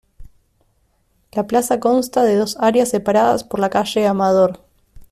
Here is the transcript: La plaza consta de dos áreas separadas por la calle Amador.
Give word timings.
La 1.31 1.45
plaza 1.45 1.79
consta 1.79 2.23
de 2.23 2.33
dos 2.35 2.57
áreas 2.59 2.89
separadas 2.89 3.43
por 3.43 3.59
la 3.59 3.69
calle 3.69 4.07
Amador. 4.07 4.65